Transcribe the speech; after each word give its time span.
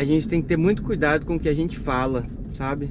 a 0.00 0.04
gente 0.04 0.26
tem 0.26 0.40
que 0.40 0.48
ter 0.48 0.56
muito 0.56 0.82
cuidado 0.82 1.26
com 1.26 1.34
o 1.34 1.38
que 1.38 1.46
a 1.46 1.54
gente 1.54 1.78
fala, 1.78 2.24
sabe? 2.54 2.88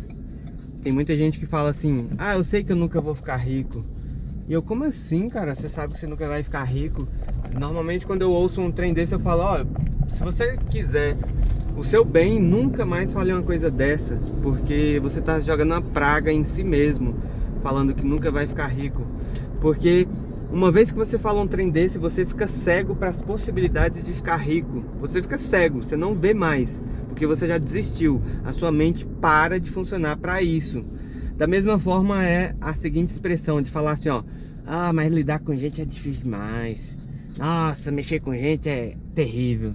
Tem 0.84 0.94
muita 0.94 1.18
gente 1.18 1.40
que 1.40 1.48
fala 1.48 1.72
assim: 1.72 2.12
"Ah, 2.20 2.36
eu 2.36 2.44
sei 2.44 2.64
que 2.64 2.72
eu 2.72 2.76
nunca 2.76 3.02
vou 3.02 3.16
ficar 3.16 3.36
rico". 3.36 3.84
E 4.48 4.54
eu, 4.54 4.62
como 4.62 4.84
assim, 4.84 5.28
cara? 5.28 5.56
Você 5.56 5.68
sabe 5.68 5.94
que 5.94 6.00
você 6.00 6.06
nunca 6.06 6.28
vai 6.28 6.44
ficar 6.44 6.64
rico? 6.66 7.08
Normalmente 7.60 8.06
quando 8.06 8.22
eu 8.22 8.32
ouço 8.32 8.62
um 8.62 8.72
trem 8.72 8.94
desse, 8.94 9.14
eu 9.14 9.20
falo, 9.20 9.42
ó, 9.42 9.64
oh, 9.64 10.10
se 10.10 10.24
você 10.24 10.56
quiser 10.70 11.18
o 11.76 11.84
seu 11.84 12.06
bem, 12.06 12.40
nunca 12.40 12.86
mais 12.86 13.12
fale 13.12 13.34
uma 13.34 13.42
coisa 13.42 13.72
dessa, 13.72 14.16
porque 14.44 15.00
você 15.02 15.20
tá 15.20 15.40
jogando 15.40 15.72
uma 15.72 15.82
praga 15.82 16.32
em 16.32 16.44
si 16.44 16.64
mesmo, 16.64 17.16
falando 17.64 17.96
que 17.96 18.06
nunca 18.06 18.30
vai 18.30 18.46
ficar 18.46 18.68
rico. 18.68 19.04
Porque 19.60 20.08
uma 20.52 20.72
vez 20.72 20.92
que 20.92 20.98
você 20.98 21.20
fala 21.20 21.42
um 21.42 21.48
trem 21.48 21.70
desse, 21.70 22.00
você 22.00 22.26
fica 22.26 22.48
cego 22.48 22.96
para 22.96 23.10
as 23.10 23.20
possibilidades 23.20 24.04
de 24.04 24.14
ficar 24.14 24.38
rico. 24.38 24.84
Você 25.00 25.22
fica 25.22 25.38
cego, 25.38 25.84
você 25.84 25.96
não 25.96 26.16
vê 26.16 26.34
mais, 26.34 26.82
porque 27.10 27.26
você 27.28 27.48
já 27.48 27.58
desistiu. 27.58 28.22
A 28.44 28.54
sua 28.54 28.72
mente 28.72 29.06
para 29.20 29.60
de 29.60 29.70
funcionar 29.70 30.16
para 30.18 30.42
isso. 30.42 30.86
Da 31.38 31.48
mesma 31.48 31.80
forma 31.80 32.24
é 32.24 32.54
a 32.62 32.74
seguinte 32.76 33.10
expressão 33.10 33.62
de 33.62 33.70
falar 33.72 33.94
assim, 33.94 34.10
ó: 34.10 34.24
"Ah, 34.66 34.94
mas 34.94 35.12
lidar 35.12 35.40
com 35.40 35.56
gente 35.56 35.82
é 35.82 35.86
difícil 35.86 36.24
demais. 36.24 36.96
Nossa, 37.38 37.92
mexer 37.92 38.20
com 38.20 38.34
gente 38.34 38.70
é 38.70 38.96
terrível". 39.14 39.74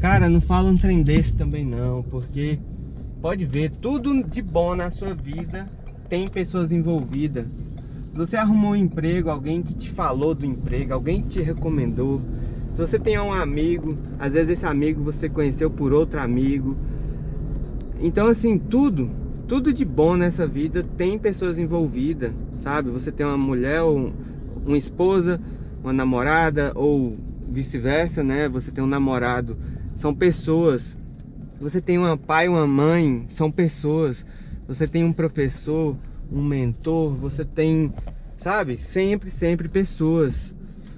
Cara, 0.00 0.28
não 0.28 0.40
fala 0.40 0.70
um 0.70 0.76
trem 0.76 1.02
desse 1.02 1.36
também 1.36 1.64
não, 1.64 2.02
porque 2.02 2.58
pode 3.20 3.44
ver, 3.46 3.70
tudo 3.70 4.22
de 4.24 4.42
bom 4.42 4.74
na 4.74 4.90
sua 4.90 5.14
vida 5.14 5.70
tem 6.08 6.28
pessoas 6.28 6.72
envolvidas 6.72 7.46
se 8.14 8.18
você 8.18 8.36
arrumou 8.36 8.70
um 8.70 8.76
emprego, 8.76 9.28
alguém 9.28 9.60
que 9.60 9.74
te 9.74 9.90
falou 9.90 10.36
do 10.36 10.46
emprego, 10.46 10.94
alguém 10.94 11.20
que 11.20 11.30
te 11.30 11.42
recomendou. 11.42 12.22
Se 12.74 12.80
você 12.80 12.98
tem 12.98 13.16
um 13.20 13.32
amigo, 13.32 13.94
às 14.18 14.34
vezes 14.34 14.50
esse 14.50 14.66
amigo 14.66 15.00
você 15.00 15.28
conheceu 15.28 15.70
por 15.70 15.92
outro 15.92 16.20
amigo. 16.20 16.76
Então 18.00 18.26
assim, 18.26 18.58
tudo, 18.58 19.08
tudo 19.46 19.72
de 19.72 19.84
bom 19.84 20.16
nessa 20.16 20.44
vida 20.44 20.84
tem 20.96 21.16
pessoas 21.16 21.56
envolvidas, 21.56 22.32
sabe? 22.58 22.90
Você 22.90 23.12
tem 23.12 23.24
uma 23.24 23.38
mulher 23.38 23.82
ou 23.82 24.12
uma 24.66 24.76
esposa, 24.76 25.40
uma 25.84 25.92
namorada 25.92 26.72
ou 26.74 27.16
vice-versa, 27.48 28.24
né? 28.24 28.48
Você 28.48 28.72
tem 28.72 28.82
um 28.82 28.88
namorado, 28.88 29.56
são 29.96 30.12
pessoas. 30.12 30.96
Você 31.60 31.80
tem 31.80 31.96
um 31.96 32.16
pai, 32.16 32.48
uma 32.48 32.66
mãe, 32.66 33.24
são 33.30 33.52
pessoas. 33.52 34.26
Você 34.66 34.88
tem 34.88 35.04
um 35.04 35.12
professor, 35.12 35.94
um 36.28 36.42
mentor, 36.42 37.14
você 37.14 37.44
tem, 37.44 37.92
sabe, 38.36 38.76
sempre, 38.76 39.30
sempre 39.30 39.68
pessoas. 39.68 40.52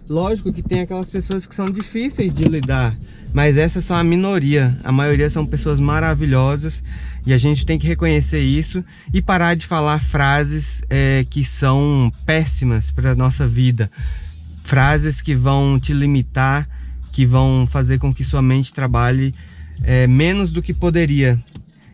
Lógico 0.09 0.53
que 0.53 0.63
tem 0.63 0.81
aquelas 0.81 1.11
pessoas 1.11 1.47
que 1.47 1.55
são 1.55 1.67
difíceis 1.67 2.33
de 2.33 2.45
lidar, 2.45 2.97
mas 3.35 3.57
essas 3.57 3.85
são 3.85 3.97
a 3.97 4.05
minoria. 4.05 4.77
A 4.85 4.93
maioria 4.93 5.29
são 5.29 5.45
pessoas 5.45 5.81
maravilhosas 5.81 6.83
e 7.27 7.33
a 7.33 7.39
gente 7.39 7.67
tem 7.67 7.77
que 7.77 7.89
reconhecer 7.89 8.41
isso 8.41 8.85
e 9.13 9.21
parar 9.21 9.55
de 9.55 9.67
falar 9.67 9.99
frases 10.01 10.83
é, 10.89 11.27
que 11.29 11.45
são 11.45 12.13
péssimas 12.25 12.91
para 12.91 13.17
nossa 13.17 13.49
vida. 13.49 13.91
Frases 14.63 15.21
que 15.21 15.35
vão 15.35 15.79
te 15.79 15.93
limitar, 15.93 16.69
que 17.11 17.27
vão 17.27 17.67
fazer 17.67 17.99
com 17.99 18.15
que 18.15 18.23
sua 18.23 18.43
mente 18.43 18.73
trabalhe 18.73 19.35
é, 19.83 20.07
menos 20.07 20.53
do 20.53 20.63
que 20.63 20.73
poderia. 20.73 21.37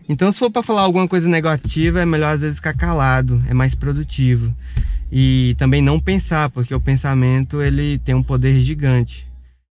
Então, 0.06 0.30
se 0.30 0.38
for 0.38 0.50
para 0.50 0.62
falar 0.62 0.82
alguma 0.82 1.08
coisa 1.08 1.28
negativa, 1.28 2.00
é 2.00 2.06
melhor 2.06 2.34
às 2.34 2.42
vezes 2.42 2.56
ficar 2.58 2.74
calado, 2.74 3.42
é 3.48 3.54
mais 3.54 3.74
produtivo. 3.74 4.52
E 5.14 5.54
também 5.58 5.82
não 5.82 6.00
pensar, 6.00 6.48
porque 6.48 6.74
o 6.74 6.80
pensamento 6.80 7.60
ele 7.60 7.98
tem 7.98 8.14
um 8.14 8.22
poder 8.22 8.58
gigante. 8.62 9.30